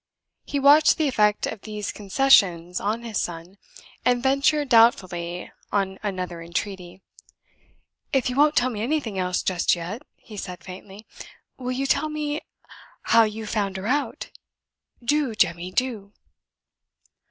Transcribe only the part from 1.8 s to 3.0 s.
concessions